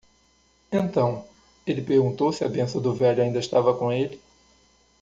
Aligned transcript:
Então,? 0.71 1.23
ele 1.63 1.83
perguntou 1.83 2.33
se 2.33 2.43
a 2.43 2.49
bênção 2.49 2.81
do 2.81 2.91
velho 2.91 3.21
ainda 3.21 3.37
estava 3.37 3.77
com 3.77 3.91
ele. 3.91 4.19